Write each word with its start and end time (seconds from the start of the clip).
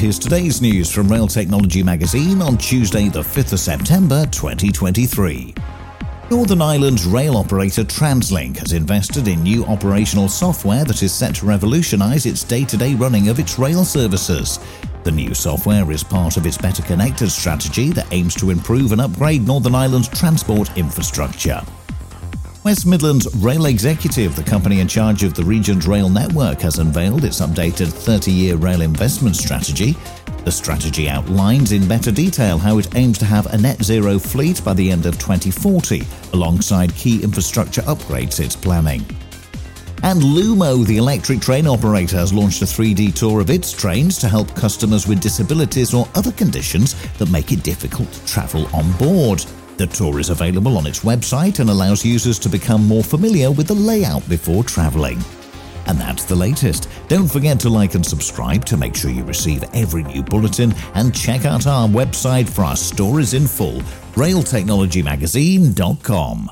here's 0.00 0.18
today's 0.18 0.62
news 0.62 0.90
from 0.90 1.08
Rail 1.08 1.26
Technology 1.26 1.82
Magazine 1.82 2.40
on 2.40 2.56
Tuesday, 2.56 3.10
the 3.10 3.20
5th 3.20 3.52
of 3.52 3.60
September 3.60 4.24
2023. 4.28 5.52
Northern 6.30 6.62
Ireland's 6.62 7.04
rail 7.04 7.36
operator 7.36 7.84
TransLink 7.84 8.56
has 8.56 8.72
invested 8.72 9.28
in 9.28 9.42
new 9.42 9.62
operational 9.66 10.26
software 10.26 10.86
that 10.86 11.02
is 11.02 11.12
set 11.12 11.34
to 11.34 11.46
revolutionise 11.46 12.24
its 12.24 12.44
day 12.44 12.64
to 12.64 12.78
day 12.78 12.94
running 12.94 13.28
of 13.28 13.38
its 13.38 13.58
rail 13.58 13.84
services. 13.84 14.58
The 15.04 15.12
new 15.12 15.34
software 15.34 15.90
is 15.90 16.02
part 16.02 16.38
of 16.38 16.46
its 16.46 16.56
Better 16.56 16.82
Connected 16.82 17.28
strategy 17.28 17.90
that 17.90 18.10
aims 18.10 18.34
to 18.36 18.48
improve 18.48 18.92
and 18.92 19.02
upgrade 19.02 19.46
Northern 19.46 19.74
Ireland's 19.74 20.08
transport 20.08 20.74
infrastructure. 20.78 21.60
West 22.62 22.84
Midlands 22.86 23.26
Rail 23.36 23.64
Executive, 23.64 24.36
the 24.36 24.42
company 24.42 24.80
in 24.80 24.88
charge 24.88 25.22
of 25.22 25.32
the 25.32 25.42
region's 25.42 25.86
rail 25.86 26.10
network, 26.10 26.60
has 26.60 26.78
unveiled 26.78 27.24
its 27.24 27.40
updated 27.40 27.90
30 27.90 28.30
year 28.30 28.56
rail 28.56 28.82
investment 28.82 29.34
strategy. 29.34 29.96
The 30.44 30.52
strategy 30.52 31.08
outlines 31.08 31.72
in 31.72 31.88
better 31.88 32.12
detail 32.12 32.58
how 32.58 32.76
it 32.76 32.94
aims 32.96 33.16
to 33.18 33.24
have 33.24 33.46
a 33.46 33.56
net 33.56 33.82
zero 33.82 34.18
fleet 34.18 34.62
by 34.62 34.74
the 34.74 34.90
end 34.90 35.06
of 35.06 35.18
2040, 35.18 36.02
alongside 36.34 36.94
key 36.94 37.22
infrastructure 37.22 37.80
upgrades 37.82 38.40
it's 38.40 38.56
planning. 38.56 39.06
And 40.02 40.20
Lumo, 40.20 40.84
the 40.84 40.98
electric 40.98 41.40
train 41.40 41.66
operator, 41.66 42.16
has 42.16 42.32
launched 42.32 42.60
a 42.60 42.66
3D 42.66 43.14
tour 43.14 43.40
of 43.40 43.48
its 43.48 43.72
trains 43.72 44.18
to 44.18 44.28
help 44.28 44.54
customers 44.54 45.06
with 45.06 45.20
disabilities 45.20 45.94
or 45.94 46.06
other 46.14 46.32
conditions 46.32 46.94
that 47.12 47.30
make 47.30 47.52
it 47.52 47.62
difficult 47.62 48.12
to 48.12 48.26
travel 48.26 48.66
on 48.74 48.92
board. 48.98 49.42
The 49.80 49.86
tour 49.86 50.20
is 50.20 50.28
available 50.28 50.76
on 50.76 50.86
its 50.86 51.00
website 51.00 51.58
and 51.58 51.70
allows 51.70 52.04
users 52.04 52.38
to 52.40 52.50
become 52.50 52.86
more 52.86 53.02
familiar 53.02 53.50
with 53.50 53.66
the 53.66 53.74
layout 53.74 54.28
before 54.28 54.62
travelling. 54.62 55.18
And 55.86 55.98
that's 55.98 56.24
the 56.24 56.36
latest. 56.36 56.86
Don't 57.08 57.26
forget 57.26 57.58
to 57.60 57.70
like 57.70 57.94
and 57.94 58.04
subscribe 58.04 58.66
to 58.66 58.76
make 58.76 58.94
sure 58.94 59.10
you 59.10 59.24
receive 59.24 59.64
every 59.72 60.02
new 60.02 60.22
bulletin 60.22 60.74
and 60.94 61.14
check 61.14 61.46
out 61.46 61.66
our 61.66 61.88
website 61.88 62.46
for 62.46 62.62
our 62.62 62.76
stories 62.76 63.32
in 63.32 63.46
full, 63.46 63.80
railtechnologymagazine.com. 64.16 66.48